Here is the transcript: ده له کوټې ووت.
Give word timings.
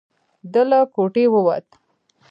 ده 0.51 0.61
له 0.69 0.79
کوټې 0.95 1.25
ووت. 1.33 1.67